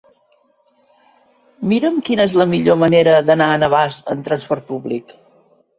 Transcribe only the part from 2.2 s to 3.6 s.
és la millor manera d'anar